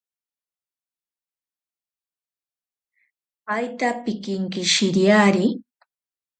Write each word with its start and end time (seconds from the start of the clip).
Paita 3.45 3.89
pinkinkishiriari. 4.03 5.47